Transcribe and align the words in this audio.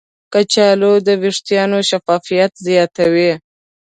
کچالو 0.33 0.93
د 1.05 1.09
ویښتانو 1.21 1.79
شفافیت 1.89 2.51
زیاتوي. 2.67 3.31